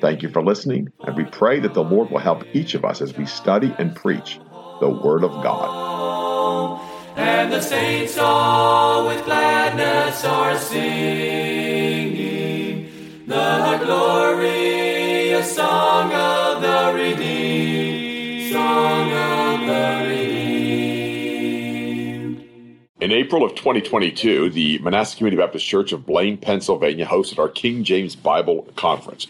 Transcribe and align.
Thank 0.00 0.22
you 0.22 0.28
for 0.28 0.42
listening, 0.42 0.92
and 1.00 1.16
we 1.16 1.24
pray 1.24 1.58
that 1.60 1.74
the 1.74 1.82
Lord 1.82 2.10
will 2.10 2.18
help 2.18 2.44
each 2.54 2.74
of 2.74 2.84
us 2.84 3.00
as 3.00 3.16
we 3.16 3.26
study 3.26 3.74
and 3.78 3.96
preach 3.96 4.38
the 4.80 4.88
Word 4.88 5.24
of 5.24 5.32
God. 5.42 6.80
And 7.16 7.52
the 7.52 7.60
saints 7.60 8.16
all 8.16 9.08
with 9.08 9.24
gladness 9.24 10.24
are 10.24 10.56
singing 10.56 11.98
the 13.26 13.80
glorious 13.84 15.56
song 15.56 16.12
of 16.12 16.62
the 16.62 16.92
redeemed, 16.94 18.52
song 18.52 19.12
of 19.12 19.66
the 19.66 20.06
redeemed. 20.08 20.78
In 23.00 23.10
April 23.10 23.44
of 23.44 23.56
2022, 23.56 24.50
the 24.50 24.78
Manasseh 24.78 25.16
Community 25.16 25.42
Baptist 25.42 25.66
Church 25.66 25.90
of 25.92 26.06
Blain, 26.06 26.36
Pennsylvania 26.36 27.04
hosted 27.04 27.40
our 27.40 27.48
King 27.48 27.82
James 27.82 28.14
Bible 28.14 28.68
Conference. 28.76 29.26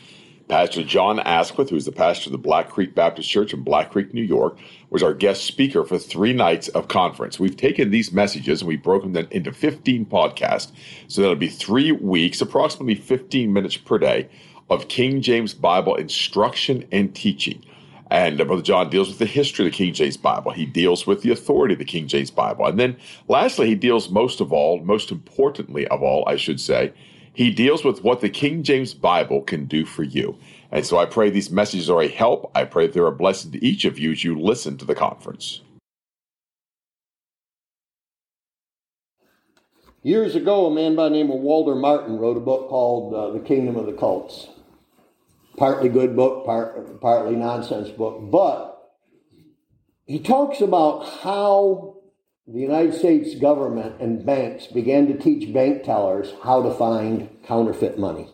Pastor 0.48 0.82
John 0.82 1.20
Asquith, 1.20 1.68
who 1.68 1.76
is 1.76 1.84
the 1.84 1.92
pastor 1.92 2.28
of 2.28 2.32
the 2.32 2.38
Black 2.38 2.70
Creek 2.70 2.94
Baptist 2.94 3.28
Church 3.28 3.52
in 3.52 3.62
Black 3.62 3.90
Creek, 3.90 4.14
New 4.14 4.22
York, 4.22 4.56
was 4.88 5.02
our 5.02 5.12
guest 5.12 5.44
speaker 5.44 5.84
for 5.84 5.98
three 5.98 6.32
nights 6.32 6.68
of 6.68 6.88
conference. 6.88 7.38
We've 7.38 7.56
taken 7.56 7.90
these 7.90 8.12
messages 8.12 8.62
and 8.62 8.68
we've 8.68 8.82
broken 8.82 9.12
them 9.12 9.28
into 9.30 9.52
15 9.52 10.06
podcasts. 10.06 10.72
So 11.06 11.20
that'll 11.20 11.36
be 11.36 11.48
three 11.48 11.92
weeks, 11.92 12.40
approximately 12.40 12.94
15 12.94 13.52
minutes 13.52 13.76
per 13.76 13.98
day 13.98 14.30
of 14.70 14.88
King 14.88 15.20
James 15.20 15.52
Bible 15.52 15.94
instruction 15.96 16.86
and 16.90 17.14
teaching. 17.14 17.62
And 18.10 18.40
uh, 18.40 18.44
Brother 18.44 18.62
John 18.62 18.88
deals 18.88 19.08
with 19.08 19.18
the 19.18 19.26
history 19.26 19.66
of 19.66 19.72
the 19.72 19.76
King 19.76 19.92
James 19.92 20.16
Bible. 20.16 20.52
He 20.52 20.64
deals 20.64 21.06
with 21.06 21.20
the 21.20 21.30
authority 21.30 21.74
of 21.74 21.78
the 21.78 21.84
King 21.84 22.08
James 22.08 22.30
Bible. 22.30 22.64
And 22.64 22.80
then 22.80 22.96
lastly, 23.28 23.66
he 23.66 23.74
deals 23.74 24.08
most 24.08 24.40
of 24.40 24.50
all, 24.50 24.80
most 24.80 25.10
importantly 25.10 25.86
of 25.88 26.02
all, 26.02 26.24
I 26.26 26.36
should 26.36 26.58
say, 26.58 26.94
he 27.32 27.50
deals 27.50 27.84
with 27.84 28.02
what 28.02 28.20
the 28.20 28.28
King 28.28 28.62
James 28.62 28.94
Bible 28.94 29.42
can 29.42 29.66
do 29.66 29.84
for 29.84 30.02
you. 30.02 30.36
And 30.70 30.84
so 30.84 30.98
I 30.98 31.06
pray 31.06 31.30
these 31.30 31.50
messages 31.50 31.88
are 31.88 32.02
a 32.02 32.08
help. 32.08 32.50
I 32.54 32.64
pray 32.64 32.86
they're 32.86 33.06
a 33.06 33.12
blessing 33.12 33.52
to 33.52 33.64
each 33.64 33.84
of 33.84 33.98
you 33.98 34.12
as 34.12 34.24
you 34.24 34.38
listen 34.38 34.76
to 34.78 34.84
the 34.84 34.94
conference. 34.94 35.62
Years 40.02 40.36
ago, 40.36 40.66
a 40.66 40.74
man 40.74 40.94
by 40.94 41.04
the 41.04 41.10
name 41.10 41.30
of 41.30 41.40
Walter 41.40 41.74
Martin 41.74 42.18
wrote 42.18 42.36
a 42.36 42.40
book 42.40 42.68
called 42.68 43.14
uh, 43.14 43.30
The 43.32 43.40
Kingdom 43.40 43.76
of 43.76 43.86
the 43.86 43.92
Cults. 43.92 44.48
Partly 45.56 45.88
good 45.88 46.14
book, 46.14 46.46
part, 46.46 47.00
partly 47.00 47.34
nonsense 47.34 47.88
book, 47.90 48.30
but 48.30 48.78
he 50.06 50.18
talks 50.20 50.60
about 50.60 51.00
how 51.20 51.97
the 52.48 52.60
United 52.60 52.94
States 52.94 53.34
government 53.34 54.00
and 54.00 54.24
banks 54.24 54.66
began 54.68 55.06
to 55.06 55.18
teach 55.18 55.52
bank 55.52 55.82
tellers 55.84 56.32
how 56.42 56.62
to 56.62 56.72
find 56.72 57.28
counterfeit 57.44 57.98
money. 57.98 58.32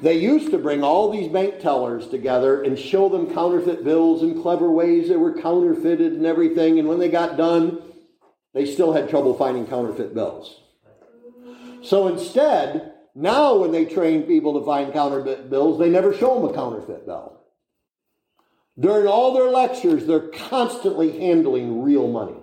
They 0.00 0.18
used 0.18 0.50
to 0.52 0.58
bring 0.58 0.82
all 0.82 1.10
these 1.10 1.30
bank 1.30 1.60
tellers 1.60 2.08
together 2.08 2.62
and 2.62 2.78
show 2.78 3.10
them 3.10 3.34
counterfeit 3.34 3.84
bills 3.84 4.22
and 4.22 4.40
clever 4.40 4.70
ways 4.70 5.08
they 5.08 5.16
were 5.16 5.38
counterfeited 5.38 6.12
and 6.12 6.24
everything. 6.24 6.78
And 6.78 6.88
when 6.88 6.98
they 6.98 7.10
got 7.10 7.36
done, 7.36 7.82
they 8.54 8.64
still 8.64 8.94
had 8.94 9.10
trouble 9.10 9.36
finding 9.36 9.66
counterfeit 9.66 10.14
bills. 10.14 10.62
So 11.82 12.08
instead, 12.08 12.94
now 13.14 13.56
when 13.56 13.72
they 13.72 13.84
train 13.84 14.22
people 14.22 14.58
to 14.58 14.64
find 14.64 14.92
counterfeit 14.92 15.50
bills, 15.50 15.78
they 15.78 15.90
never 15.90 16.14
show 16.14 16.40
them 16.40 16.48
a 16.48 16.54
counterfeit 16.54 17.04
bill. 17.04 17.38
During 18.78 19.08
all 19.08 19.34
their 19.34 19.50
lectures, 19.50 20.06
they're 20.06 20.28
constantly 20.28 21.18
handling 21.18 21.82
real 21.82 22.06
money. 22.08 22.36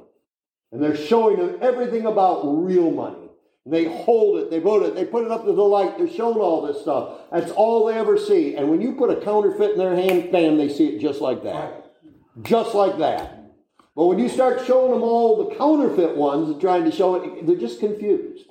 And 0.75 0.84
they're 0.84 0.97
showing 0.97 1.38
them 1.38 1.58
everything 1.62 2.06
about 2.06 2.41
real 2.44 2.91
money. 2.91 3.30
They 3.66 3.86
hold 3.86 4.40
it, 4.40 4.52
they 4.52 4.59
vote 4.59 4.84
it, 4.84 4.94
they 4.94 5.06
put 5.06 5.24
it 5.24 5.31
up 5.31 5.46
to 5.46 5.53
the 5.53 5.63
light, 5.63 5.97
they're 5.97 6.09
showing 6.09 6.38
all 6.38 6.63
this 6.63 6.81
stuff. 6.81 7.18
That's 7.31 7.50
all 7.52 7.86
they 7.86 7.94
ever 7.94 8.18
see. 8.18 8.58
And 8.58 8.69
when 8.69 8.81
you 8.81 8.91
put 8.91 9.09
a 9.09 9.22
counterfeit 9.22 9.72
in 9.72 9.78
their 9.78 9.96
hand, 9.96 10.34
bam, 10.34 10.58
they 10.58 10.68
see 10.68 10.88
it 10.88 11.00
just 11.00 11.22
like 11.22 11.44
that. 11.44 11.94
Just 12.41 12.75
like 12.75 12.97
that. 12.97 13.53
But 13.96 14.08
when 14.08 14.19
you 14.19 14.28
start 14.28 14.66
showing 14.68 14.91
them 14.91 15.02
all 15.02 15.47
the 15.47 15.56
counterfeit 15.56 16.18
ones 16.18 16.50
and 16.50 16.59
trying 16.59 16.84
to 16.84 16.91
show 16.91 17.16
it, 17.16 17.47
they're 17.47 17.56
just 17.56 17.80
confused. 17.80 18.50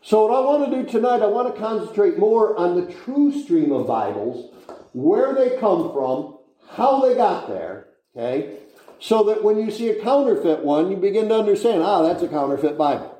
So, 0.00 0.26
what 0.26 0.34
I 0.34 0.40
want 0.40 0.70
to 0.70 0.82
do 0.82 0.88
tonight, 0.88 1.20
I 1.20 1.26
want 1.26 1.54
to 1.54 1.60
concentrate 1.60 2.18
more 2.18 2.56
on 2.56 2.74
the 2.74 2.90
true 2.90 3.38
stream 3.42 3.70
of 3.70 3.86
Bibles, 3.86 4.50
where 4.94 5.34
they 5.34 5.58
come 5.58 5.92
from, 5.92 6.38
how 6.70 7.06
they 7.06 7.14
got 7.14 7.48
there, 7.48 7.88
okay? 8.16 8.60
So 9.02 9.24
that 9.24 9.42
when 9.42 9.58
you 9.58 9.72
see 9.72 9.90
a 9.90 10.00
counterfeit 10.00 10.64
one, 10.64 10.88
you 10.88 10.96
begin 10.96 11.28
to 11.28 11.34
understand, 11.34 11.82
ah, 11.82 12.02
that's 12.02 12.22
a 12.22 12.28
counterfeit 12.28 12.78
Bible. 12.78 13.18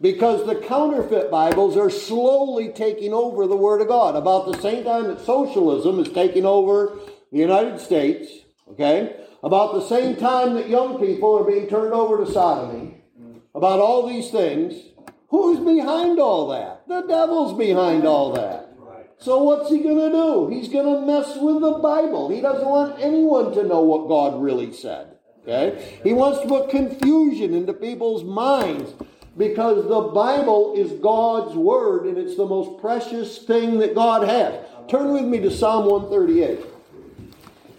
Because 0.00 0.46
the 0.46 0.54
counterfeit 0.54 1.30
Bibles 1.30 1.76
are 1.76 1.90
slowly 1.90 2.70
taking 2.70 3.12
over 3.12 3.46
the 3.46 3.54
Word 3.54 3.82
of 3.82 3.88
God. 3.88 4.16
About 4.16 4.46
the 4.46 4.58
same 4.62 4.82
time 4.82 5.08
that 5.08 5.20
socialism 5.20 6.00
is 6.00 6.10
taking 6.10 6.46
over 6.46 6.98
the 7.30 7.38
United 7.38 7.80
States, 7.80 8.30
okay? 8.70 9.14
About 9.42 9.74
the 9.74 9.86
same 9.86 10.16
time 10.16 10.54
that 10.54 10.70
young 10.70 10.98
people 10.98 11.38
are 11.38 11.44
being 11.44 11.68
turned 11.68 11.92
over 11.92 12.24
to 12.24 12.32
sodomy, 12.32 13.04
about 13.54 13.80
all 13.80 14.08
these 14.08 14.30
things, 14.30 14.72
who's 15.28 15.58
behind 15.58 16.18
all 16.18 16.48
that? 16.48 16.88
The 16.88 17.02
devil's 17.02 17.58
behind 17.58 18.06
all 18.06 18.32
that. 18.32 18.63
So 19.24 19.42
what's 19.42 19.70
he 19.70 19.78
going 19.78 19.96
to 19.96 20.10
do? 20.10 20.48
He's 20.48 20.68
going 20.68 20.84
to 20.84 21.06
mess 21.06 21.38
with 21.38 21.62
the 21.62 21.78
Bible. 21.78 22.28
He 22.28 22.42
doesn't 22.42 22.68
want 22.68 23.00
anyone 23.00 23.54
to 23.54 23.64
know 23.64 23.80
what 23.80 24.06
God 24.06 24.42
really 24.42 24.70
said. 24.70 25.16
Okay? 25.42 25.98
He 26.04 26.12
wants 26.12 26.40
to 26.40 26.46
put 26.46 26.68
confusion 26.68 27.54
into 27.54 27.72
people's 27.72 28.22
minds 28.22 28.92
because 29.38 29.88
the 29.88 30.12
Bible 30.12 30.74
is 30.76 30.92
God's 31.00 31.56
word 31.56 32.04
and 32.04 32.18
it's 32.18 32.36
the 32.36 32.44
most 32.44 32.78
precious 32.82 33.38
thing 33.38 33.78
that 33.78 33.94
God 33.94 34.28
has. 34.28 34.62
Turn 34.90 35.14
with 35.14 35.24
me 35.24 35.40
to 35.40 35.50
Psalm 35.50 35.86
138. 35.86 36.60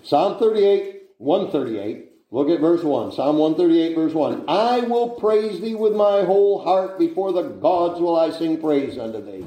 Psalm 0.01 0.39
38, 0.39 1.03
138. 1.19 2.11
Look 2.31 2.49
at 2.49 2.59
verse 2.59 2.83
1. 2.83 3.11
Psalm 3.11 3.37
138, 3.37 3.95
verse 3.95 4.13
1. 4.13 4.45
I 4.47 4.79
will 4.79 5.09
praise 5.09 5.61
thee 5.61 5.75
with 5.75 5.93
my 5.93 6.23
whole 6.23 6.63
heart. 6.63 6.97
Before 6.97 7.31
the 7.31 7.43
gods 7.43 7.99
will 7.99 8.15
I 8.15 8.31
sing 8.31 8.59
praise 8.59 8.97
unto 8.97 9.23
thee. 9.23 9.45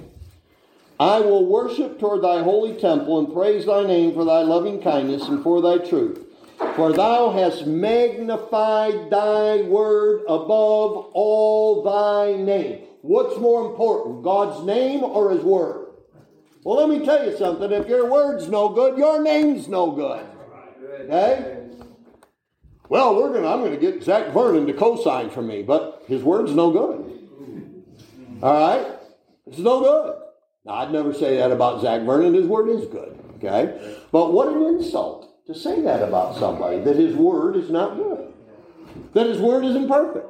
I 1.01 1.21
will 1.21 1.47
worship 1.47 2.01
toward 2.01 2.23
thy 2.23 2.43
holy 2.43 2.75
temple 2.75 3.19
and 3.21 3.33
praise 3.33 3.67
thy 3.67 3.85
name 3.85 4.15
for 4.15 4.25
thy 4.25 4.43
loving 4.43 4.83
kindness 4.83 5.29
and 5.29 5.43
for 5.43 5.63
thy 5.63 5.79
truth. 5.79 6.25
For 6.75 6.93
thou 6.93 7.31
hast 7.31 7.67
magnified 7.67 9.11
thy 9.11 9.63
word 9.63 10.23
above 10.23 11.11
all 11.13 11.83
thy 11.85 12.37
name. 12.43 12.83
What's 13.03 13.39
more 13.39 13.71
important, 13.71 14.25
God's 14.25 14.67
name 14.67 15.05
or 15.05 15.31
his 15.31 15.45
word? 15.45 15.87
Well, 16.65 16.77
let 16.77 16.89
me 16.89 17.07
tell 17.07 17.25
you 17.25 17.37
something. 17.37 17.71
If 17.71 17.89
your 17.89 18.11
word's 18.11 18.49
no 18.49 18.69
good, 18.71 18.99
your 18.99 19.23
name's 19.23 19.69
no 19.69 19.93
good. 19.93 20.27
Okay? 21.03 21.69
Well, 22.89 23.15
we're 23.15 23.33
gonna 23.33 23.47
I'm 23.47 23.63
gonna 23.63 23.77
get 23.77 24.03
Zach 24.03 24.33
Vernon 24.33 24.67
to 24.67 24.73
co-sign 24.73 25.31
for 25.31 25.43
me, 25.43 25.63
but 25.63 26.03
his 26.09 26.25
word's 26.25 26.55
no 26.55 26.73
good. 26.73 27.29
All 28.43 28.53
right? 28.53 28.87
It's 29.47 29.59
no 29.59 29.81
good. 29.81 30.28
Now, 30.69 30.75
I'd 30.75 30.93
never 30.93 31.15
say 31.15 31.39
that 31.39 31.51
about 31.51 31.81
Zach 31.81 32.03
Vernon. 32.03 32.35
His 32.35 32.47
word 32.47 32.69
is 32.69 32.87
good. 32.87 33.19
Okay? 33.37 33.97
But 34.13 34.33
what 34.33 34.49
an 34.49 34.63
insult 34.63 35.47
to 35.47 35.55
say 35.55 35.81
that 35.81 36.03
about 36.03 36.37
somebody, 36.37 36.81
that 36.81 36.97
his 36.97 37.17
word 37.17 37.57
is 37.57 37.71
not 37.71 37.97
good, 37.97 38.35
that 39.15 39.27
his 39.27 39.39
word 39.39 39.65
isn't 39.65 39.89
perfect. 39.89 40.27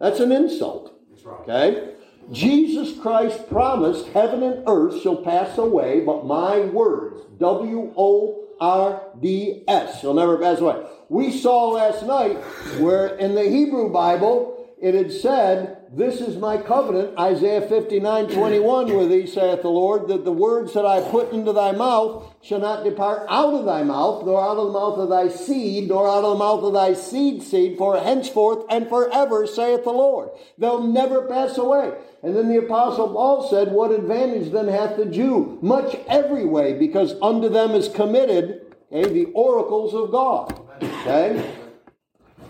That's 0.00 0.18
an 0.18 0.32
insult. 0.32 0.92
Okay? 1.24 1.92
Jesus 2.32 2.98
Christ 2.98 3.48
promised 3.48 4.08
heaven 4.08 4.42
and 4.42 4.64
earth 4.66 5.00
shall 5.02 5.22
pass 5.22 5.56
away, 5.56 6.00
but 6.00 6.26
my 6.26 6.60
words, 6.60 7.20
W 7.38 7.92
O 7.96 8.48
R 8.58 9.02
D 9.20 9.62
S, 9.68 10.00
shall 10.00 10.14
never 10.14 10.36
pass 10.36 10.58
away. 10.58 10.84
We 11.08 11.30
saw 11.30 11.68
last 11.68 12.04
night 12.04 12.36
where 12.80 13.14
in 13.18 13.36
the 13.36 13.48
Hebrew 13.48 13.92
Bible, 13.92 14.55
it 14.78 14.94
had 14.94 15.10
said, 15.10 15.86
This 15.90 16.20
is 16.20 16.36
my 16.36 16.58
covenant, 16.58 17.18
Isaiah 17.18 17.62
59 17.62 18.28
21, 18.28 18.94
with 18.94 19.08
thee, 19.08 19.26
saith 19.26 19.62
the 19.62 19.68
Lord, 19.68 20.08
that 20.08 20.26
the 20.26 20.32
words 20.32 20.74
that 20.74 20.84
I 20.84 21.00
put 21.00 21.32
into 21.32 21.54
thy 21.54 21.72
mouth 21.72 22.34
shall 22.42 22.60
not 22.60 22.84
depart 22.84 23.26
out 23.30 23.54
of 23.54 23.64
thy 23.64 23.82
mouth, 23.82 24.26
nor 24.26 24.38
out 24.38 24.58
of 24.58 24.66
the 24.66 24.78
mouth 24.78 24.98
of 24.98 25.08
thy 25.08 25.28
seed, 25.28 25.88
nor 25.88 26.06
out 26.06 26.24
of 26.24 26.32
the 26.32 26.44
mouth 26.44 26.62
of 26.62 26.74
thy 26.74 26.92
seed 26.92 27.42
seed, 27.42 27.78
for 27.78 27.98
henceforth 27.98 28.66
and 28.68 28.86
forever, 28.86 29.46
saith 29.46 29.84
the 29.84 29.90
Lord. 29.90 30.28
They'll 30.58 30.86
never 30.86 31.26
pass 31.26 31.56
away. 31.56 31.94
And 32.22 32.36
then 32.36 32.48
the 32.48 32.58
Apostle 32.58 33.14
Paul 33.14 33.48
said, 33.48 33.72
What 33.72 33.92
advantage 33.92 34.52
then 34.52 34.68
hath 34.68 34.98
the 34.98 35.06
Jew? 35.06 35.58
Much 35.62 35.96
every 36.06 36.44
way, 36.44 36.78
because 36.78 37.14
unto 37.22 37.48
them 37.48 37.70
is 37.70 37.88
committed 37.88 38.74
okay, 38.92 39.10
the 39.10 39.32
oracles 39.32 39.94
of 39.94 40.10
God. 40.10 40.60
Okay? 40.82 41.65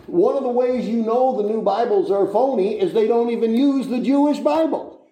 One 0.07 0.37
of 0.37 0.43
the 0.43 0.49
ways 0.49 0.89
you 0.89 1.03
know 1.03 1.37
the 1.37 1.49
new 1.49 1.63
Bibles 1.63 2.11
are 2.11 2.27
phony 2.27 2.81
is 2.81 2.93
they 2.93 3.07
don't 3.07 3.31
even 3.31 3.55
use 3.55 3.89
the 3.89 4.01
Jewish 4.01 4.39
Bible. 4.39 5.07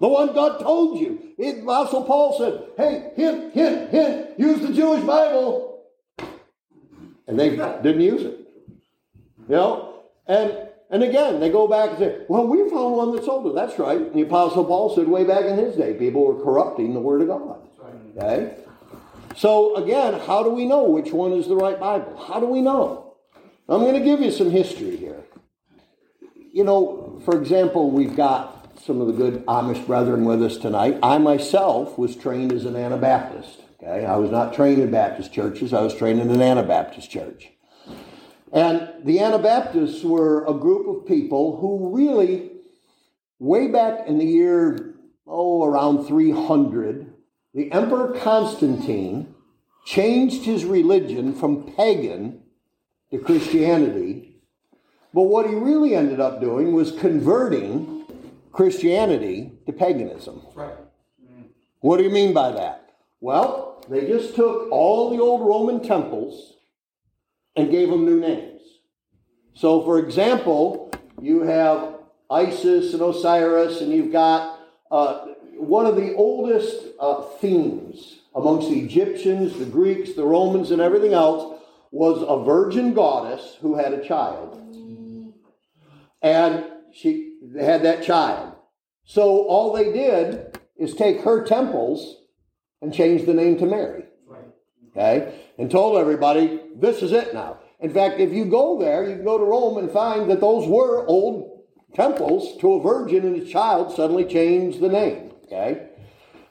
The 0.00 0.08
one 0.08 0.34
God 0.34 0.58
told 0.60 1.00
you. 1.00 1.32
It, 1.38 1.62
Apostle 1.62 2.04
Paul 2.04 2.38
said, 2.38 2.68
hey, 2.76 3.12
hint, 3.16 3.54
hint, 3.54 3.90
hint, 3.90 4.38
use 4.38 4.60
the 4.60 4.72
Jewish 4.72 5.02
Bible. 5.04 5.84
And 7.26 7.38
they 7.38 7.50
didn't 7.50 8.00
use 8.00 8.22
it. 8.22 8.40
You 9.48 9.56
know? 9.56 10.02
And 10.26 10.66
and 10.88 11.02
again, 11.02 11.40
they 11.40 11.50
go 11.50 11.66
back 11.66 11.90
and 11.90 11.98
say, 11.98 12.18
well, 12.28 12.46
we 12.46 12.58
found 12.70 12.94
one 12.94 13.16
that's 13.16 13.26
older. 13.26 13.52
That's 13.52 13.76
right. 13.78 14.00
And 14.00 14.14
the 14.14 14.22
Apostle 14.22 14.64
Paul 14.64 14.94
said 14.94 15.08
way 15.08 15.24
back 15.24 15.44
in 15.44 15.58
his 15.58 15.74
day, 15.74 15.94
people 15.94 16.24
were 16.24 16.40
corrupting 16.42 16.94
the 16.94 17.00
Word 17.00 17.22
of 17.22 17.28
God. 17.28 17.60
Okay? 18.16 18.56
So 19.36 19.74
again, 19.76 20.20
how 20.20 20.42
do 20.42 20.50
we 20.50 20.64
know 20.64 20.84
which 20.84 21.12
one 21.12 21.32
is 21.32 21.48
the 21.48 21.56
right 21.56 21.78
Bible? 21.78 22.16
How 22.28 22.38
do 22.38 22.46
we 22.46 22.60
know? 22.62 23.05
I'm 23.68 23.80
going 23.80 23.94
to 23.94 24.00
give 24.00 24.20
you 24.20 24.30
some 24.30 24.50
history 24.50 24.96
here. 24.96 25.24
You 26.52 26.62
know, 26.62 27.20
for 27.24 27.36
example, 27.36 27.90
we've 27.90 28.14
got 28.14 28.80
some 28.80 29.00
of 29.00 29.08
the 29.08 29.12
good 29.12 29.44
Amish 29.46 29.84
brethren 29.86 30.24
with 30.24 30.40
us 30.40 30.56
tonight. 30.56 31.00
I 31.02 31.18
myself 31.18 31.98
was 31.98 32.14
trained 32.14 32.52
as 32.52 32.64
an 32.64 32.76
Anabaptist. 32.76 33.60
Okay, 33.82 34.06
I 34.06 34.16
was 34.16 34.30
not 34.30 34.54
trained 34.54 34.80
in 34.80 34.92
Baptist 34.92 35.32
churches. 35.32 35.72
I 35.72 35.82
was 35.82 35.94
trained 35.94 36.20
in 36.20 36.30
an 36.30 36.40
Anabaptist 36.40 37.10
church. 37.10 37.48
And 38.52 38.88
the 39.04 39.18
Anabaptists 39.18 40.04
were 40.04 40.46
a 40.46 40.54
group 40.54 40.86
of 40.86 41.06
people 41.06 41.56
who 41.56 41.94
really, 41.94 42.52
way 43.40 43.66
back 43.66 44.06
in 44.06 44.18
the 44.18 44.24
year, 44.24 44.94
oh, 45.26 45.64
around 45.64 46.06
300, 46.06 47.12
the 47.52 47.72
Emperor 47.72 48.16
Constantine 48.20 49.34
changed 49.84 50.44
his 50.44 50.64
religion 50.64 51.34
from 51.34 51.72
pagan 51.74 52.42
to 53.10 53.18
Christianity. 53.18 54.36
But 55.14 55.22
what 55.22 55.48
he 55.48 55.54
really 55.54 55.94
ended 55.94 56.20
up 56.20 56.40
doing 56.40 56.72
was 56.72 56.92
converting 56.92 58.04
Christianity 58.52 59.52
to 59.66 59.72
paganism. 59.72 60.42
Right. 60.54 60.76
What 61.80 61.98
do 61.98 62.04
you 62.04 62.10
mean 62.10 62.32
by 62.32 62.50
that? 62.52 62.94
Well, 63.20 63.84
they 63.88 64.06
just 64.06 64.34
took 64.34 64.70
all 64.70 65.10
the 65.10 65.22
old 65.22 65.46
Roman 65.46 65.82
temples 65.82 66.54
and 67.54 67.70
gave 67.70 67.88
them 67.90 68.04
new 68.04 68.20
names. 68.20 68.60
So, 69.54 69.82
for 69.84 69.98
example, 69.98 70.90
you 71.20 71.42
have 71.42 71.94
Isis 72.30 72.92
and 72.92 73.02
Osiris, 73.02 73.80
and 73.80 73.92
you've 73.92 74.12
got 74.12 74.58
uh, 74.90 75.26
one 75.56 75.86
of 75.86 75.96
the 75.96 76.14
oldest 76.14 76.76
uh, 77.00 77.22
themes 77.40 78.18
amongst 78.34 78.68
the 78.68 78.78
Egyptians, 78.80 79.58
the 79.58 79.64
Greeks, 79.64 80.12
the 80.12 80.26
Romans, 80.26 80.70
and 80.70 80.82
everything 80.82 81.14
else 81.14 81.55
was 81.90 82.24
a 82.26 82.44
virgin 82.44 82.94
goddess 82.94 83.56
who 83.60 83.76
had 83.76 83.92
a 83.92 84.06
child. 84.06 84.62
And 86.22 86.64
she 86.92 87.38
had 87.58 87.82
that 87.82 88.02
child. 88.02 88.54
So 89.04 89.46
all 89.46 89.72
they 89.72 89.92
did 89.92 90.58
is 90.76 90.94
take 90.94 91.20
her 91.20 91.44
temples 91.44 92.22
and 92.82 92.92
change 92.92 93.24
the 93.24 93.34
name 93.34 93.56
to 93.58 93.66
Mary. 93.66 94.04
Okay? 94.90 95.34
And 95.58 95.70
told 95.70 95.98
everybody, 95.98 96.60
this 96.74 97.02
is 97.02 97.12
it 97.12 97.34
now. 97.34 97.58
In 97.80 97.92
fact, 97.92 98.18
if 98.18 98.32
you 98.32 98.46
go 98.46 98.78
there, 98.78 99.04
you 99.04 99.16
can 99.16 99.24
go 99.24 99.38
to 99.38 99.44
Rome 99.44 99.76
and 99.78 99.90
find 99.90 100.30
that 100.30 100.40
those 100.40 100.66
were 100.66 101.06
old 101.06 101.64
temples 101.94 102.56
to 102.60 102.74
a 102.74 102.82
virgin 102.82 103.26
and 103.26 103.42
a 103.42 103.46
child 103.46 103.94
suddenly 103.94 104.24
changed 104.24 104.80
the 104.80 104.88
name. 104.88 105.32
Okay? 105.44 105.88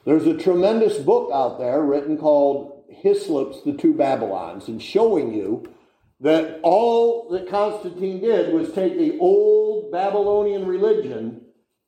There's 0.04 0.26
a 0.26 0.36
tremendous 0.36 0.98
book 0.98 1.30
out 1.32 1.58
there 1.58 1.82
written 1.82 2.16
called 2.16 2.75
Hislop's 3.02 3.62
The 3.62 3.72
Two 3.72 3.94
Babylons 3.94 4.68
and 4.68 4.82
showing 4.82 5.34
you 5.34 5.72
that 6.20 6.60
all 6.62 7.28
that 7.30 7.48
Constantine 7.48 8.20
did 8.20 8.54
was 8.54 8.72
take 8.72 8.96
the 8.96 9.18
old 9.18 9.92
Babylonian 9.92 10.66
religion 10.66 11.42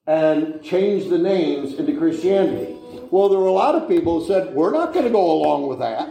and 0.07 0.63
change 0.63 1.09
the 1.09 1.19
names 1.19 1.75
into 1.75 1.97
Christianity. 1.97 2.77
Well, 3.11 3.29
there 3.29 3.39
were 3.39 3.47
a 3.47 3.53
lot 3.53 3.75
of 3.75 3.89
people 3.89 4.21
who 4.21 4.27
said, 4.27 4.55
we're 4.55 4.73
not 4.73 4.93
going 4.93 5.07
to 5.07 5.11
go 5.11 5.31
along 5.31 5.67
with 5.67 5.79
that. 5.79 6.09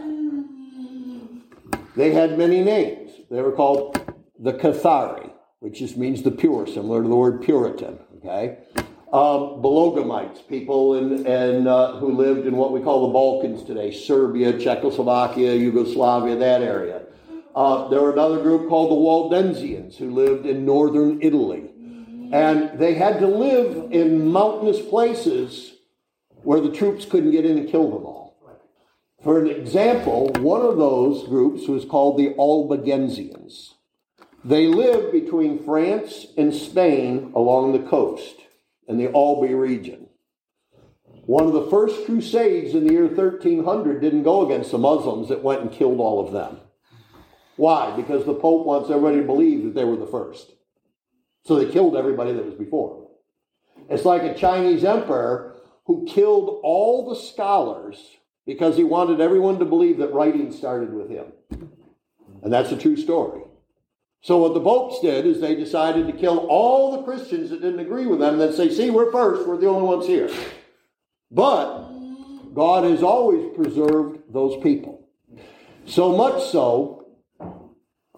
They 1.96 2.12
had 2.12 2.38
many 2.38 2.62
names. 2.62 3.12
They 3.30 3.42
were 3.42 3.52
called 3.52 4.00
the 4.38 4.52
Cathari, 4.52 5.32
which 5.60 5.78
just 5.80 5.96
means 5.96 6.22
the 6.22 6.30
pure, 6.30 6.66
similar 6.66 7.02
to 7.02 7.08
the 7.08 7.16
word 7.16 7.42
Puritan. 7.42 7.98
Okay, 8.18 8.58
um, 9.12 9.62
Belogamites, 9.62 10.46
people 10.46 10.94
in, 10.96 11.26
in 11.26 11.66
uh, 11.66 11.98
who 11.98 12.12
lived 12.12 12.46
in 12.46 12.56
what 12.56 12.72
we 12.72 12.80
call 12.80 13.06
the 13.06 13.12
Balkans 13.12 13.64
today, 13.64 13.90
Serbia, 13.90 14.58
Czechoslovakia, 14.58 15.54
Yugoslavia, 15.54 16.36
that 16.36 16.60
area. 16.60 17.06
Uh, 17.56 17.88
there 17.88 18.02
were 18.02 18.12
another 18.12 18.42
group 18.42 18.68
called 18.68 18.90
the 18.90 18.94
Waldensians 18.94 19.96
who 19.96 20.10
lived 20.10 20.44
in 20.44 20.66
northern 20.66 21.22
Italy. 21.22 21.70
And 22.32 22.78
they 22.78 22.94
had 22.94 23.18
to 23.20 23.26
live 23.26 23.90
in 23.90 24.30
mountainous 24.30 24.80
places 24.82 25.76
where 26.42 26.60
the 26.60 26.70
troops 26.70 27.06
couldn't 27.06 27.30
get 27.30 27.46
in 27.46 27.56
and 27.56 27.68
kill 27.68 27.90
them 27.90 28.04
all. 28.04 28.36
For 29.24 29.40
an 29.40 29.48
example, 29.48 30.28
one 30.38 30.60
of 30.60 30.76
those 30.76 31.26
groups 31.26 31.66
was 31.66 31.86
called 31.86 32.18
the 32.18 32.34
Albigensians. 32.34 33.72
They 34.44 34.66
lived 34.66 35.12
between 35.12 35.64
France 35.64 36.26
and 36.36 36.54
Spain 36.54 37.32
along 37.34 37.72
the 37.72 37.88
coast 37.88 38.36
in 38.88 38.96
the 38.96 39.12
Albi 39.14 39.54
region. 39.54 40.08
One 41.26 41.46
of 41.46 41.52
the 41.52 41.68
first 41.70 42.06
crusades 42.06 42.74
in 42.74 42.86
the 42.86 42.92
year 42.92 43.06
1300 43.06 44.00
didn't 44.00 44.22
go 44.22 44.46
against 44.46 44.70
the 44.70 44.78
Muslims, 44.78 45.30
it 45.30 45.44
went 45.44 45.60
and 45.60 45.70
killed 45.70 46.00
all 46.00 46.26
of 46.26 46.32
them. 46.32 46.58
Why? 47.56 47.94
Because 47.94 48.24
the 48.24 48.34
Pope 48.34 48.64
wants 48.64 48.88
everybody 48.88 49.18
to 49.18 49.26
believe 49.26 49.64
that 49.64 49.74
they 49.74 49.84
were 49.84 49.96
the 49.96 50.06
first. 50.06 50.52
So 51.44 51.56
they 51.56 51.70
killed 51.70 51.96
everybody 51.96 52.32
that 52.32 52.44
was 52.44 52.54
before 52.54 53.08
It's 53.90 54.04
like 54.04 54.22
a 54.22 54.34
Chinese 54.34 54.84
emperor 54.84 55.56
who 55.86 56.06
killed 56.06 56.60
all 56.62 57.08
the 57.08 57.16
scholars 57.16 58.16
because 58.46 58.76
he 58.76 58.84
wanted 58.84 59.20
everyone 59.20 59.58
to 59.58 59.64
believe 59.64 59.98
that 59.98 60.12
writing 60.12 60.52
started 60.52 60.92
with 60.92 61.10
him. 61.10 61.26
And 62.42 62.52
that's 62.52 62.72
a 62.72 62.76
true 62.76 62.96
story. 62.96 63.42
So 64.20 64.38
what 64.38 64.54
the 64.54 64.60
popes 64.60 65.00
did 65.00 65.26
is 65.26 65.40
they 65.40 65.54
decided 65.54 66.06
to 66.06 66.12
kill 66.12 66.38
all 66.48 66.96
the 66.96 67.02
Christians 67.04 67.50
that 67.50 67.62
didn't 67.62 67.80
agree 67.80 68.06
with 68.06 68.18
them 68.18 68.38
then 68.38 68.52
say, 68.52 68.68
see, 68.68 68.90
we're 68.90 69.12
first, 69.12 69.46
we're 69.46 69.56
the 69.56 69.68
only 69.68 69.86
ones 69.86 70.06
here. 70.06 70.30
But 71.30 71.88
God 72.54 72.84
has 72.84 73.02
always 73.02 73.54
preserved 73.54 74.20
those 74.32 74.60
people. 74.62 75.08
So 75.86 76.16
much 76.16 76.42
so, 76.50 77.06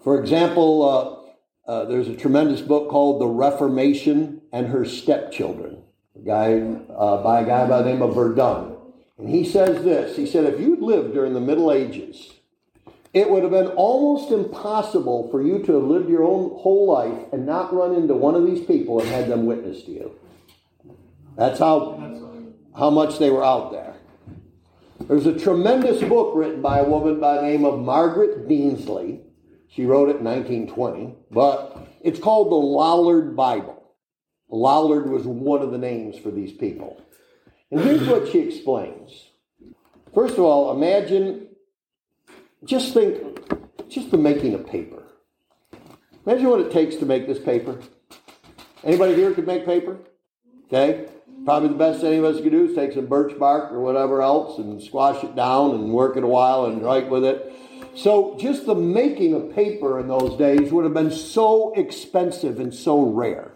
for 0.03 0.19
example, 0.19 1.27
uh, 1.67 1.71
uh, 1.71 1.85
there's 1.85 2.07
a 2.07 2.15
tremendous 2.15 2.61
book 2.61 2.89
called 2.89 3.21
The 3.21 3.27
Reformation 3.27 4.41
and 4.51 4.67
Her 4.67 4.83
Stepchildren, 4.83 5.83
a 6.15 6.19
guy, 6.19 6.53
uh, 6.53 7.23
by 7.23 7.41
a 7.41 7.45
guy 7.45 7.67
by 7.67 7.83
the 7.83 7.89
name 7.89 8.01
of 8.01 8.15
Verduin. 8.15 8.77
And 9.17 9.29
he 9.29 9.45
says 9.45 9.83
this, 9.83 10.17
he 10.17 10.25
said, 10.25 10.45
if 10.45 10.59
you'd 10.59 10.81
lived 10.81 11.13
during 11.13 11.33
the 11.33 11.39
Middle 11.39 11.71
Ages, 11.71 12.33
it 13.13 13.29
would 13.29 13.43
have 13.43 13.51
been 13.51 13.67
almost 13.67 14.31
impossible 14.31 15.29
for 15.29 15.41
you 15.41 15.59
to 15.63 15.73
have 15.73 15.83
lived 15.83 16.09
your 16.09 16.23
own 16.23 16.51
whole 16.61 16.87
life 16.87 17.27
and 17.33 17.45
not 17.45 17.73
run 17.73 17.93
into 17.93 18.13
one 18.13 18.35
of 18.35 18.45
these 18.45 18.65
people 18.65 18.99
and 18.99 19.09
had 19.09 19.27
them 19.27 19.45
witness 19.45 19.83
to 19.83 19.91
you. 19.91 20.19
That's 21.37 21.59
how, 21.59 22.53
how 22.77 22.89
much 22.89 23.19
they 23.19 23.29
were 23.29 23.43
out 23.43 23.71
there. 23.71 23.95
There's 25.07 25.25
a 25.25 25.37
tremendous 25.37 26.01
book 26.01 26.33
written 26.35 26.61
by 26.61 26.79
a 26.79 26.85
woman 26.85 27.19
by 27.19 27.35
the 27.35 27.41
name 27.41 27.65
of 27.65 27.79
Margaret 27.79 28.47
Deanesly. 28.47 29.21
She 29.67 29.85
wrote 29.85 30.09
it 30.09 30.17
in 30.17 30.23
1920, 30.23 31.15
but 31.31 31.87
it's 32.01 32.19
called 32.19 32.51
the 32.51 32.55
Lollard 32.55 33.35
Bible. 33.35 33.93
Lollard 34.49 35.09
was 35.09 35.25
one 35.25 35.61
of 35.61 35.71
the 35.71 35.77
names 35.77 36.17
for 36.17 36.29
these 36.29 36.51
people. 36.53 37.01
And 37.71 37.81
here's 37.81 38.07
what 38.07 38.29
she 38.29 38.39
explains. 38.39 39.11
First 40.13 40.33
of 40.33 40.41
all, 40.41 40.75
imagine 40.75 41.47
just 42.65 42.93
think, 42.93 43.89
just 43.89 44.11
the 44.11 44.17
making 44.17 44.53
of 44.53 44.67
paper. 44.67 45.03
Imagine 46.25 46.49
what 46.49 46.59
it 46.59 46.71
takes 46.71 46.95
to 46.97 47.05
make 47.05 47.27
this 47.27 47.39
paper. 47.39 47.79
Anybody 48.83 49.15
here 49.15 49.33
could 49.33 49.47
make 49.47 49.65
paper? 49.65 49.97
Okay? 50.67 51.07
Probably 51.43 51.69
the 51.69 51.75
best 51.75 52.03
any 52.03 52.17
of 52.17 52.23
us 52.23 52.39
could 52.41 52.51
do 52.51 52.65
is 52.65 52.75
take 52.75 52.93
some 52.93 53.07
birch 53.07 53.37
bark 53.39 53.71
or 53.71 53.81
whatever 53.81 54.21
else 54.21 54.59
and 54.59 54.81
squash 54.81 55.23
it 55.23 55.35
down 55.35 55.71
and 55.71 55.91
work 55.91 56.15
it 56.15 56.23
a 56.23 56.27
while 56.27 56.65
and 56.65 56.83
write 56.83 57.09
with 57.09 57.25
it. 57.25 57.53
So 57.95 58.37
just 58.39 58.65
the 58.65 58.75
making 58.75 59.33
of 59.33 59.53
paper 59.53 59.99
in 59.99 60.07
those 60.07 60.37
days 60.37 60.71
would 60.71 60.85
have 60.85 60.93
been 60.93 61.11
so 61.11 61.73
expensive 61.73 62.59
and 62.59 62.73
so 62.73 63.01
rare. 63.01 63.51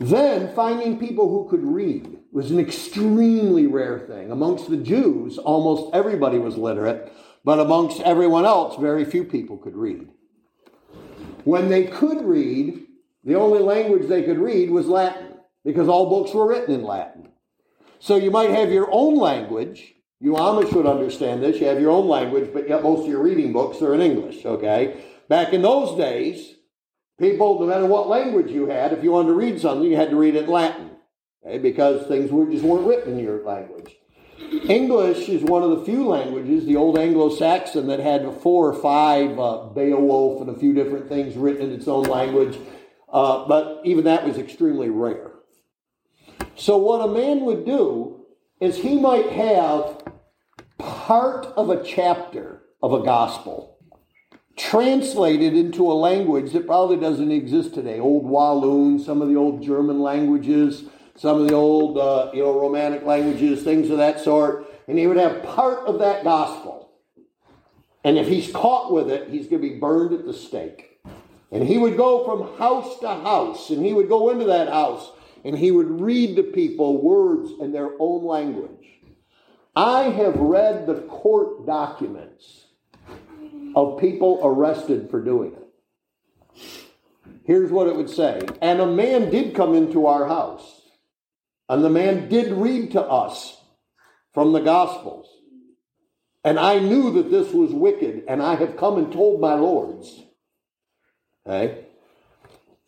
Then 0.00 0.52
finding 0.54 0.98
people 0.98 1.28
who 1.28 1.48
could 1.48 1.64
read 1.64 2.18
was 2.32 2.50
an 2.50 2.58
extremely 2.58 3.68
rare 3.68 4.00
thing. 4.00 4.32
Amongst 4.32 4.68
the 4.68 4.76
Jews, 4.76 5.38
almost 5.38 5.94
everybody 5.94 6.38
was 6.38 6.56
literate, 6.56 7.12
but 7.44 7.58
amongst 7.58 8.00
everyone 8.00 8.44
else, 8.44 8.76
very 8.80 9.04
few 9.04 9.24
people 9.24 9.56
could 9.56 9.76
read. 9.76 10.08
When 11.44 11.68
they 11.68 11.84
could 11.84 12.22
read, 12.22 12.86
the 13.24 13.34
only 13.34 13.60
language 13.60 14.08
they 14.08 14.22
could 14.22 14.38
read 14.38 14.70
was 14.70 14.86
Latin 14.86 15.34
because 15.64 15.88
all 15.88 16.08
books 16.08 16.34
were 16.34 16.48
written 16.48 16.74
in 16.74 16.84
Latin. 16.84 17.28
So 17.98 18.16
you 18.16 18.30
might 18.30 18.50
have 18.50 18.70
your 18.70 18.88
own 18.90 19.16
language. 19.16 19.94
You 20.20 20.32
Amish 20.32 20.72
would 20.72 20.86
understand 20.86 21.42
this. 21.42 21.60
You 21.60 21.66
have 21.66 21.80
your 21.80 21.90
own 21.90 22.08
language, 22.08 22.50
but 22.52 22.68
yet 22.68 22.82
most 22.82 23.02
of 23.02 23.08
your 23.08 23.22
reading 23.22 23.52
books 23.52 23.80
are 23.82 23.94
in 23.94 24.00
English, 24.00 24.44
okay? 24.44 25.02
Back 25.28 25.52
in 25.52 25.62
those 25.62 25.96
days, 25.96 26.54
people, 27.18 27.60
no 27.60 27.66
matter 27.66 27.86
what 27.86 28.08
language 28.08 28.50
you 28.50 28.66
had, 28.66 28.92
if 28.92 29.02
you 29.02 29.12
wanted 29.12 29.28
to 29.28 29.34
read 29.34 29.60
something, 29.60 29.88
you 29.88 29.96
had 29.96 30.10
to 30.10 30.16
read 30.16 30.34
it 30.34 30.44
in 30.44 30.50
Latin, 30.50 30.90
okay? 31.44 31.58
Because 31.58 32.06
things 32.06 32.30
were, 32.30 32.46
just 32.46 32.64
weren't 32.64 32.86
written 32.86 33.18
in 33.18 33.24
your 33.24 33.44
language. 33.44 33.96
English 34.68 35.28
is 35.28 35.42
one 35.42 35.62
of 35.62 35.70
the 35.70 35.84
few 35.84 36.06
languages, 36.06 36.64
the 36.64 36.76
old 36.76 36.98
Anglo-Saxon, 36.98 37.86
that 37.88 38.00
had 38.00 38.40
four 38.40 38.68
or 38.68 38.74
five 38.80 39.38
uh, 39.38 39.68
Beowulf 39.74 40.40
and 40.40 40.50
a 40.50 40.58
few 40.58 40.72
different 40.72 41.08
things 41.08 41.36
written 41.36 41.70
in 41.70 41.72
its 41.72 41.88
own 41.88 42.04
language. 42.04 42.58
Uh, 43.12 43.46
but 43.46 43.80
even 43.84 44.04
that 44.04 44.26
was 44.26 44.38
extremely 44.38 44.88
rare. 44.88 45.32
So, 46.56 46.76
what 46.78 47.08
a 47.08 47.12
man 47.12 47.40
would 47.40 47.66
do 47.66 48.24
is 48.60 48.78
he 48.78 48.98
might 48.98 49.30
have 49.30 50.02
part 50.78 51.46
of 51.56 51.70
a 51.70 51.82
chapter 51.82 52.62
of 52.82 52.92
a 52.92 53.02
gospel 53.02 53.72
translated 54.56 55.54
into 55.54 55.90
a 55.90 55.94
language 55.94 56.52
that 56.52 56.66
probably 56.66 56.96
doesn't 56.96 57.30
exist 57.30 57.74
today. 57.74 57.98
Old 57.98 58.24
Walloon, 58.24 58.98
some 58.98 59.22
of 59.22 59.28
the 59.28 59.36
old 59.36 59.62
German 59.62 60.00
languages, 60.00 60.84
some 61.16 61.40
of 61.40 61.48
the 61.48 61.54
old, 61.54 61.98
uh, 61.98 62.30
you 62.32 62.42
know, 62.42 62.58
Romantic 62.58 63.04
languages, 63.04 63.62
things 63.62 63.90
of 63.90 63.98
that 63.98 64.20
sort. 64.20 64.66
And 64.88 64.98
he 64.98 65.06
would 65.06 65.16
have 65.16 65.42
part 65.42 65.86
of 65.86 65.98
that 66.00 66.24
gospel. 66.24 66.90
And 68.04 68.18
if 68.18 68.26
he's 68.26 68.50
caught 68.50 68.92
with 68.92 69.10
it, 69.10 69.30
he's 69.30 69.46
going 69.46 69.62
to 69.62 69.68
be 69.68 69.78
burned 69.78 70.12
at 70.12 70.26
the 70.26 70.34
stake. 70.34 70.98
And 71.50 71.62
he 71.62 71.78
would 71.78 71.96
go 71.96 72.24
from 72.24 72.58
house 72.58 72.98
to 73.00 73.08
house, 73.08 73.70
and 73.70 73.84
he 73.84 73.92
would 73.92 74.08
go 74.08 74.30
into 74.30 74.46
that 74.46 74.68
house 74.68 75.12
and 75.44 75.58
he 75.58 75.70
would 75.70 76.00
read 76.00 76.36
to 76.36 76.42
people 76.42 77.02
words 77.02 77.50
in 77.60 77.72
their 77.72 77.90
own 77.98 78.24
language. 78.24 78.88
I 79.74 80.04
have 80.04 80.36
read 80.36 80.86
the 80.86 81.00
court 81.02 81.66
documents 81.66 82.66
of 83.74 83.98
people 83.98 84.40
arrested 84.42 85.10
for 85.10 85.22
doing 85.22 85.52
it. 85.52 85.58
Here's 87.44 87.70
what 87.70 87.88
it 87.88 87.96
would 87.96 88.10
say 88.10 88.42
And 88.60 88.80
a 88.80 88.86
man 88.86 89.30
did 89.30 89.54
come 89.54 89.74
into 89.74 90.06
our 90.06 90.28
house, 90.28 90.81
and 91.72 91.82
the 91.82 91.88
man 91.88 92.28
did 92.28 92.52
read 92.52 92.90
to 92.90 93.00
us 93.00 93.56
from 94.34 94.52
the 94.52 94.60
Gospels. 94.60 95.26
And 96.44 96.58
I 96.58 96.78
knew 96.78 97.12
that 97.12 97.30
this 97.30 97.50
was 97.50 97.72
wicked, 97.72 98.24
and 98.28 98.42
I 98.42 98.56
have 98.56 98.76
come 98.76 98.98
and 98.98 99.10
told 99.10 99.40
my 99.40 99.54
lords. 99.54 100.22
Okay? 101.46 101.86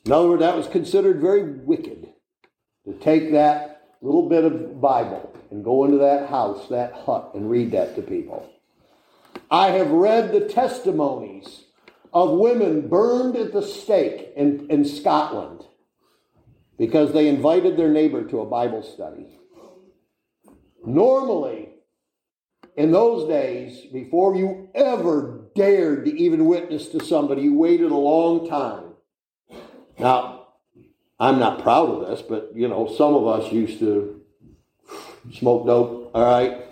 In 0.04 0.12
other 0.12 0.28
words, 0.28 0.40
that 0.40 0.54
was 0.54 0.66
considered 0.66 1.18
very 1.18 1.44
wicked 1.44 2.08
to 2.84 2.92
take 3.00 3.32
that 3.32 3.88
little 4.02 4.28
bit 4.28 4.44
of 4.44 4.82
Bible 4.82 5.34
and 5.50 5.64
go 5.64 5.84
into 5.84 5.96
that 5.96 6.28
house, 6.28 6.68
that 6.68 6.92
hut, 6.92 7.30
and 7.34 7.48
read 7.48 7.72
that 7.72 7.96
to 7.96 8.02
people. 8.02 8.52
I 9.50 9.68
have 9.70 9.92
read 9.92 10.30
the 10.30 10.46
testimonies 10.46 11.64
of 12.12 12.38
women 12.38 12.86
burned 12.88 13.34
at 13.36 13.54
the 13.54 13.62
stake 13.62 14.34
in, 14.36 14.66
in 14.68 14.84
Scotland 14.84 15.64
because 16.78 17.12
they 17.12 17.28
invited 17.28 17.76
their 17.76 17.90
neighbor 17.90 18.24
to 18.24 18.40
a 18.40 18.46
Bible 18.46 18.82
study. 18.82 19.38
Normally, 20.84 21.70
in 22.76 22.90
those 22.90 23.28
days, 23.28 23.86
before 23.92 24.34
you 24.34 24.68
ever 24.74 25.44
dared 25.54 26.04
to 26.06 26.20
even 26.20 26.46
witness 26.46 26.88
to 26.88 27.04
somebody, 27.04 27.42
you 27.42 27.54
waited 27.54 27.90
a 27.90 27.96
long 27.96 28.48
time. 28.48 28.94
Now, 29.98 30.48
I'm 31.20 31.38
not 31.38 31.62
proud 31.62 31.88
of 31.90 32.08
this, 32.08 32.22
but 32.22 32.50
you 32.54 32.68
know, 32.68 32.92
some 32.92 33.14
of 33.14 33.26
us 33.26 33.52
used 33.52 33.78
to 33.78 34.20
smoke 35.32 35.66
dope, 35.66 36.10
all 36.14 36.24
right? 36.24 36.64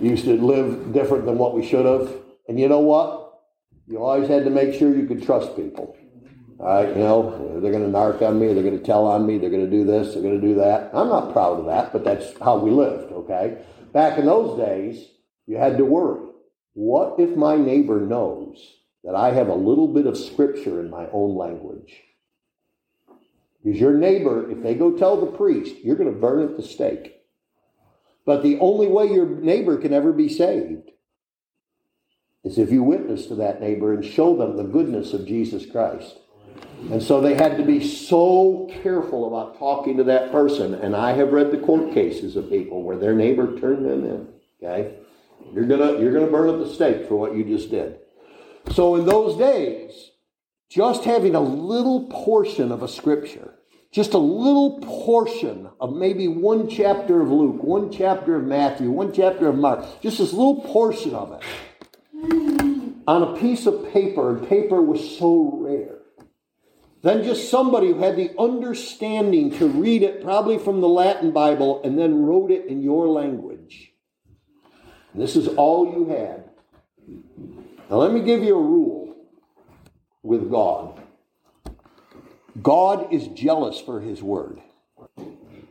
Used 0.00 0.24
to 0.24 0.40
live 0.40 0.92
different 0.92 1.24
than 1.24 1.38
what 1.38 1.54
we 1.54 1.66
should 1.66 1.86
have. 1.86 2.12
And 2.48 2.60
you 2.60 2.68
know 2.68 2.80
what? 2.80 3.40
You 3.86 4.02
always 4.04 4.28
had 4.28 4.44
to 4.44 4.50
make 4.50 4.74
sure 4.74 4.94
you 4.94 5.06
could 5.06 5.22
trust 5.22 5.56
people. 5.56 5.96
Right, 6.62 6.88
you 6.88 6.96
know, 6.96 7.58
they're 7.62 7.72
going 7.72 7.90
to 7.90 7.98
narc 7.98 8.20
on 8.20 8.38
me, 8.38 8.52
they're 8.52 8.62
going 8.62 8.78
to 8.78 8.84
tell 8.84 9.06
on 9.06 9.26
me, 9.26 9.38
they're 9.38 9.48
going 9.48 9.64
to 9.64 9.70
do 9.70 9.82
this, 9.82 10.12
they're 10.12 10.22
going 10.22 10.38
to 10.38 10.46
do 10.46 10.56
that. 10.56 10.90
I'm 10.92 11.08
not 11.08 11.32
proud 11.32 11.58
of 11.58 11.64
that, 11.64 11.90
but 11.90 12.04
that's 12.04 12.38
how 12.38 12.58
we 12.58 12.70
lived, 12.70 13.10
okay? 13.12 13.62
Back 13.94 14.18
in 14.18 14.26
those 14.26 14.58
days, 14.58 15.06
you 15.46 15.56
had 15.56 15.78
to 15.78 15.86
worry. 15.86 16.20
What 16.74 17.18
if 17.18 17.34
my 17.34 17.56
neighbor 17.56 17.98
knows 17.98 18.58
that 19.04 19.14
I 19.14 19.32
have 19.32 19.48
a 19.48 19.54
little 19.54 19.88
bit 19.88 20.06
of 20.06 20.18
scripture 20.18 20.80
in 20.80 20.90
my 20.90 21.06
own 21.14 21.34
language? 21.34 22.02
Because 23.64 23.80
your 23.80 23.94
neighbor, 23.94 24.50
if 24.50 24.62
they 24.62 24.74
go 24.74 24.94
tell 24.94 25.18
the 25.18 25.32
priest, 25.34 25.76
you're 25.82 25.96
going 25.96 26.12
to 26.12 26.20
burn 26.20 26.42
at 26.42 26.58
the 26.58 26.62
stake. 26.62 27.22
But 28.26 28.42
the 28.42 28.58
only 28.58 28.86
way 28.86 29.06
your 29.06 29.26
neighbor 29.26 29.78
can 29.78 29.94
ever 29.94 30.12
be 30.12 30.28
saved 30.28 30.90
is 32.44 32.58
if 32.58 32.70
you 32.70 32.82
witness 32.82 33.28
to 33.28 33.34
that 33.36 33.62
neighbor 33.62 33.94
and 33.94 34.04
show 34.04 34.36
them 34.36 34.58
the 34.58 34.64
goodness 34.64 35.14
of 35.14 35.26
Jesus 35.26 35.64
Christ. 35.64 36.18
And 36.90 37.02
so 37.02 37.20
they 37.20 37.34
had 37.34 37.56
to 37.58 37.62
be 37.62 37.86
so 37.86 38.70
careful 38.82 39.26
about 39.26 39.58
talking 39.58 39.96
to 39.98 40.04
that 40.04 40.32
person. 40.32 40.74
And 40.74 40.96
I 40.96 41.12
have 41.12 41.32
read 41.32 41.50
the 41.50 41.58
court 41.58 41.92
cases 41.92 42.36
of 42.36 42.48
people 42.48 42.82
where 42.82 42.96
their 42.96 43.14
neighbor 43.14 43.58
turned 43.58 43.84
them 43.84 44.04
in. 44.04 44.28
Okay? 44.62 44.96
You're 45.54 45.66
gonna 45.66 45.98
you're 45.98 46.12
gonna 46.12 46.30
burn 46.30 46.48
at 46.48 46.58
the 46.58 46.72
stake 46.72 47.08
for 47.08 47.16
what 47.16 47.34
you 47.34 47.44
just 47.44 47.70
did. 47.70 47.98
So 48.72 48.94
in 48.96 49.06
those 49.06 49.36
days, 49.38 50.10
just 50.68 51.04
having 51.04 51.34
a 51.34 51.40
little 51.40 52.04
portion 52.08 52.70
of 52.70 52.82
a 52.82 52.88
scripture, 52.88 53.54
just 53.92 54.14
a 54.14 54.18
little 54.18 54.80
portion 54.80 55.68
of 55.80 55.94
maybe 55.94 56.28
one 56.28 56.68
chapter 56.68 57.20
of 57.20 57.28
Luke, 57.30 57.62
one 57.62 57.90
chapter 57.90 58.36
of 58.36 58.44
Matthew, 58.44 58.90
one 58.90 59.12
chapter 59.12 59.48
of 59.48 59.56
Mark, 59.56 59.84
just 60.02 60.18
this 60.18 60.32
little 60.32 60.60
portion 60.62 61.14
of 61.14 61.32
it 61.32 61.42
on 63.06 63.22
a 63.22 63.40
piece 63.40 63.66
of 63.66 63.92
paper, 63.92 64.36
and 64.36 64.48
paper 64.48 64.80
was 64.80 65.18
so 65.18 65.58
rare. 65.60 65.99
Then 67.02 67.24
just 67.24 67.50
somebody 67.50 67.88
who 67.88 67.98
had 67.98 68.16
the 68.16 68.32
understanding 68.38 69.50
to 69.58 69.66
read 69.66 70.02
it, 70.02 70.22
probably 70.22 70.58
from 70.58 70.80
the 70.80 70.88
Latin 70.88 71.30
Bible, 71.30 71.80
and 71.82 71.98
then 71.98 72.22
wrote 72.22 72.50
it 72.50 72.66
in 72.66 72.82
your 72.82 73.08
language. 73.08 73.92
And 75.12 75.22
this 75.22 75.34
is 75.34 75.48
all 75.48 75.92
you 75.92 76.08
had. 76.08 76.44
Now, 77.88 77.96
let 77.96 78.12
me 78.12 78.20
give 78.20 78.42
you 78.42 78.56
a 78.56 78.62
rule 78.62 79.16
with 80.22 80.50
God. 80.50 81.00
God 82.62 83.12
is 83.12 83.28
jealous 83.28 83.80
for 83.80 84.00
his 84.00 84.22
word. 84.22 84.60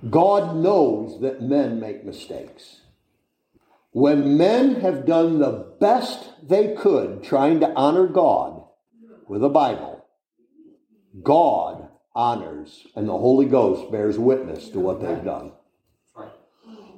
God 0.09 0.55
knows 0.55 1.21
that 1.21 1.41
men 1.41 1.79
make 1.79 2.05
mistakes. 2.05 2.81
When 3.91 4.37
men 4.37 4.81
have 4.81 5.05
done 5.05 5.39
the 5.39 5.73
best 5.79 6.29
they 6.47 6.75
could 6.75 7.23
trying 7.23 7.59
to 7.59 7.73
honor 7.73 8.07
God 8.07 8.63
with 9.27 9.43
a 9.43 9.49
Bible, 9.49 9.98
God 11.23 11.89
honors 12.15 12.87
and 12.95 13.07
the 13.07 13.17
Holy 13.17 13.45
Ghost 13.45 13.91
bears 13.91 14.17
witness 14.17 14.69
to 14.69 14.79
what 14.79 15.01
they've 15.01 15.23
done. 15.23 15.53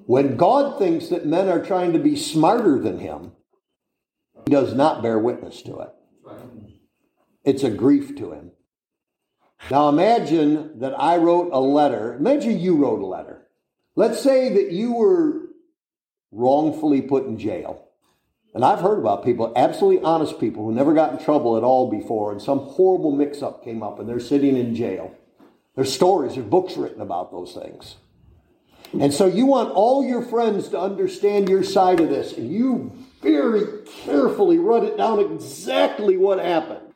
When 0.06 0.36
God 0.36 0.80
thinks 0.80 1.10
that 1.10 1.25
men 1.25 1.48
are 1.48 1.63
trying 1.63 1.94
to 1.94 2.00
be 2.00 2.15
smarter 2.15 2.80
than 2.80 3.00
him, 3.00 3.34
he 4.46 4.51
does 4.51 4.74
not 4.74 5.03
bear 5.03 5.20
witness 5.20 5.62
to 5.63 5.80
it. 5.80 5.89
It's 7.44 7.63
a 7.63 7.70
grief 7.70 8.15
to 8.18 8.32
him. 8.32 8.51
Now 9.70 9.89
imagine 9.89 10.80
that 10.80 11.00
I 11.00 11.18
wrote 11.18 11.51
a 11.53 11.60
letter. 11.60 12.15
Imagine 12.15 12.60
you 12.60 12.77
wrote 12.77 13.01
a 13.01 13.06
letter. 13.06 13.48
Let's 13.96 14.22
say 14.22 14.53
that 14.56 14.72
you 14.72 14.94
were 14.94 15.50
wrongfully 16.32 17.01
put 17.01 17.25
in 17.25 17.38
jail. 17.38 17.90
And 18.53 18.65
I've 18.65 18.81
heard 18.81 19.00
about 19.00 19.24
people, 19.24 19.53
absolutely 19.55 20.03
honest 20.03 20.39
people, 20.39 20.65
who 20.65 20.74
never 20.74 20.93
got 20.93 21.13
in 21.13 21.24
trouble 21.24 21.55
at 21.58 21.63
all 21.63 21.89
before, 21.89 22.31
and 22.31 22.41
some 22.41 22.60
horrible 22.60 23.12
mix 23.12 23.41
up 23.41 23.63
came 23.63 23.81
up 23.81 24.00
and 24.00 24.10
they're 24.10 24.20
sitting 24.20 24.58
in 24.58 24.75
jail. 24.75 25.15
There's 25.75 25.93
stories, 25.93 26.36
there's 26.36 26.46
books 26.48 26.75
written 26.75 27.01
about 27.01 27.31
those 27.31 27.53
things. 27.53 27.96
And 29.00 29.13
so 29.13 29.25
you 29.25 29.46
want 29.46 29.72
all 29.72 30.05
your 30.05 30.22
friends 30.22 30.67
to 30.70 30.79
understand 30.79 31.48
your 31.48 31.63
side 31.63 32.01
of 32.01 32.10
this, 32.10 32.34
and 32.34 32.51
you 32.51 32.91
very 33.22 33.84
carefully 34.03 34.58
write 34.58 34.84
it 34.84 34.98
down 34.98 35.20
exactly 35.20 36.17
what 36.17 36.39
happened 36.39 36.91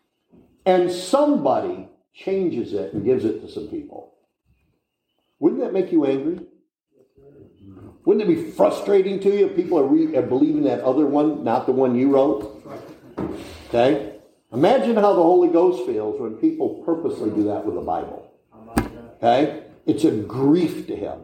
and 0.65 0.91
somebody 0.91 1.87
changes 2.13 2.73
it 2.73 2.93
and 2.93 3.05
gives 3.05 3.23
it 3.23 3.41
to 3.41 3.49
some 3.49 3.67
people. 3.67 4.13
Wouldn't 5.39 5.61
that 5.61 5.73
make 5.73 5.91
you 5.91 6.05
angry? 6.05 6.39
Wouldn't 8.05 8.29
it 8.29 8.33
be 8.33 8.51
frustrating 8.51 9.19
to 9.21 9.35
you 9.35 9.47
if 9.47 9.55
people 9.55 9.79
are, 9.79 9.83
re- 9.83 10.15
are 10.15 10.21
believing 10.21 10.63
that 10.63 10.81
other 10.81 11.07
one, 11.07 11.43
not 11.43 11.65
the 11.65 11.71
one 11.71 11.95
you 11.95 12.13
wrote? 12.13 12.63
Okay? 13.69 14.19
Imagine 14.53 14.95
how 14.95 15.13
the 15.13 15.23
Holy 15.23 15.49
Ghost 15.49 15.85
feels 15.87 16.21
when 16.21 16.35
people 16.35 16.83
purposely 16.85 17.31
do 17.31 17.43
that 17.45 17.65
with 17.65 17.75
the 17.75 17.81
Bible. 17.81 18.31
Okay? 19.17 19.63
It's 19.87 20.03
a 20.03 20.11
grief 20.11 20.85
to 20.87 20.95
him. 20.95 21.21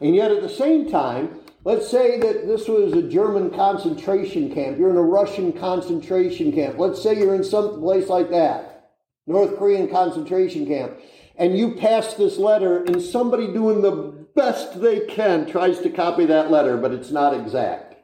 And 0.00 0.14
yet 0.14 0.30
at 0.30 0.42
the 0.42 0.48
same 0.48 0.88
time, 0.88 1.40
let's 1.64 1.88
say 1.88 2.20
that 2.20 2.46
this 2.46 2.68
was 2.68 2.92
a 2.92 3.02
German 3.02 3.50
concentration 3.50 4.54
camp. 4.54 4.78
You're 4.78 4.90
in 4.90 4.96
a 4.96 5.02
Russian 5.02 5.52
concentration 5.52 6.52
camp. 6.52 6.78
Let's 6.78 7.02
say 7.02 7.18
you're 7.18 7.34
in 7.34 7.42
some 7.42 7.80
place 7.80 8.08
like 8.08 8.30
that, 8.30 8.92
North 9.26 9.58
Korean 9.58 9.88
concentration 9.88 10.64
camp, 10.64 10.96
and 11.36 11.58
you 11.58 11.74
pass 11.74 12.14
this 12.14 12.38
letter, 12.38 12.84
and 12.84 13.02
somebody 13.02 13.52
doing 13.52 13.82
the 13.82 14.17
best 14.34 14.80
they 14.80 15.00
can 15.00 15.46
tries 15.46 15.80
to 15.80 15.90
copy 15.90 16.26
that 16.26 16.50
letter, 16.50 16.76
but 16.76 16.92
it's 16.92 17.10
not 17.10 17.34
exact. 17.34 17.96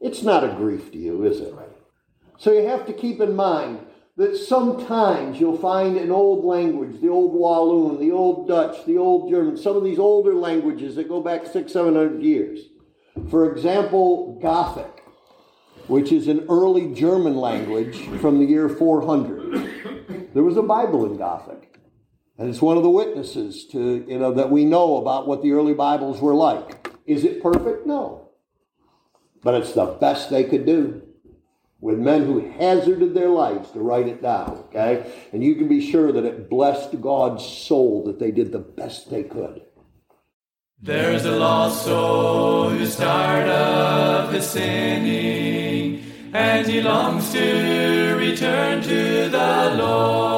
It's 0.00 0.22
not 0.22 0.44
a 0.44 0.54
grief 0.54 0.92
to 0.92 0.98
you, 0.98 1.24
is 1.24 1.40
it? 1.40 1.54
So 2.38 2.52
you 2.52 2.66
have 2.68 2.86
to 2.86 2.92
keep 2.92 3.20
in 3.20 3.34
mind 3.34 3.80
that 4.16 4.36
sometimes 4.36 5.40
you'll 5.40 5.58
find 5.58 5.96
an 5.96 6.10
old 6.10 6.44
language, 6.44 7.00
the 7.00 7.08
old 7.08 7.34
Walloon, 7.34 8.00
the 8.00 8.12
old 8.12 8.48
Dutch, 8.48 8.84
the 8.84 8.98
old 8.98 9.30
German, 9.30 9.56
some 9.56 9.76
of 9.76 9.84
these 9.84 9.98
older 9.98 10.34
languages 10.34 10.96
that 10.96 11.08
go 11.08 11.20
back 11.20 11.46
six, 11.46 11.72
seven 11.72 11.94
hundred 11.94 12.22
years. 12.22 12.60
For 13.30 13.50
example, 13.50 14.38
Gothic, 14.40 15.04
which 15.86 16.12
is 16.12 16.28
an 16.28 16.46
early 16.48 16.92
German 16.94 17.36
language 17.36 18.06
from 18.20 18.38
the 18.38 18.44
year 18.44 18.68
400. 18.68 20.30
There 20.34 20.42
was 20.42 20.56
a 20.56 20.62
Bible 20.62 21.06
in 21.06 21.16
Gothic. 21.16 21.77
And 22.38 22.48
it's 22.48 22.62
one 22.62 22.76
of 22.76 22.84
the 22.84 22.90
witnesses 22.90 23.66
to, 23.72 24.04
you 24.08 24.18
know, 24.18 24.32
that 24.34 24.50
we 24.50 24.64
know 24.64 24.96
about 24.96 25.26
what 25.26 25.42
the 25.42 25.52
early 25.52 25.74
Bibles 25.74 26.20
were 26.20 26.34
like. 26.34 26.88
Is 27.04 27.24
it 27.24 27.42
perfect? 27.42 27.84
No. 27.84 28.30
But 29.42 29.54
it's 29.54 29.72
the 29.72 29.86
best 29.86 30.30
they 30.30 30.44
could 30.44 30.64
do 30.64 31.02
with 31.80 31.98
men 31.98 32.26
who 32.26 32.50
hazarded 32.52 33.14
their 33.14 33.28
lives 33.28 33.70
to 33.72 33.80
write 33.80 34.06
it 34.08 34.22
down, 34.22 34.64
okay? 34.68 35.12
And 35.32 35.42
you 35.42 35.56
can 35.56 35.68
be 35.68 35.90
sure 35.90 36.12
that 36.12 36.24
it 36.24 36.48
blessed 36.48 37.00
God's 37.00 37.44
soul 37.44 38.04
that 38.04 38.18
they 38.18 38.30
did 38.30 38.52
the 38.52 38.58
best 38.58 39.10
they 39.10 39.22
could. 39.24 39.62
There's 40.80 41.24
a 41.24 41.36
lost 41.36 41.84
soul 41.84 42.70
who's 42.70 42.96
tired 42.96 43.48
of 43.48 44.32
his 44.32 44.48
sinning, 44.48 46.04
and 46.32 46.66
he 46.66 46.80
longs 46.82 47.32
to 47.32 48.14
return 48.16 48.82
to 48.82 49.28
the 49.28 49.74
Lord 49.76 50.37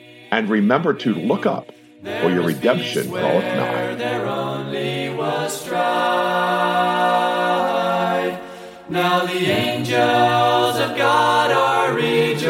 And 0.31 0.49
remember 0.49 0.93
to 0.93 1.13
look 1.13 1.45
up, 1.45 1.73
for 2.03 2.29
your 2.29 2.43
redemption 2.43 3.07
draweth 3.07 3.43
nigh. 3.43 3.95
There 3.95 4.25
only 4.25 5.13
was 5.13 5.61
strife. 5.61 5.81
Now 8.89 9.25
the 9.25 9.45
angels 9.45 10.79
of 10.79 10.95
God 10.97 11.51
are 11.51 11.93
rejoicing, 11.93 12.45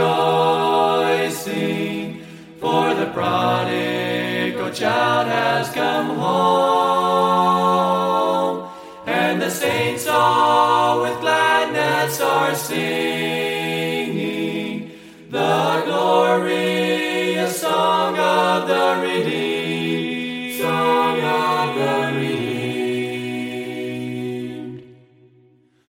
for 2.59 2.93
the 2.93 3.07
prodigal 3.07 4.71
child 4.71 5.27
has 5.27 5.69
come 5.71 6.17
home, 6.17 7.41
and 9.07 9.41
the 9.41 9.49
saints 9.49 10.05
all 10.07 11.01
with 11.01 11.19
gladness 11.19 12.21
are 12.21 12.53
singing 12.53 13.10